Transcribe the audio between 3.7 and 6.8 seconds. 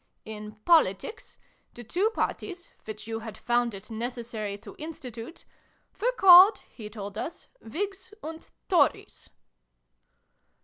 it necessary to institute, were called,